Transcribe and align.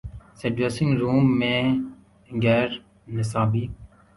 سے 0.39 0.47
dressing 0.55 0.91
room 1.01 1.23
میں 1.39 1.61
غیر 2.43 2.69
نصابی 3.15 3.65